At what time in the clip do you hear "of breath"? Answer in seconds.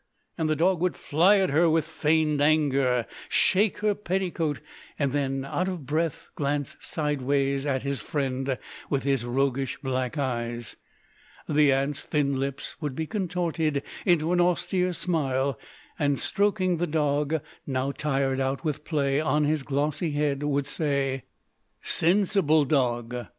5.67-6.31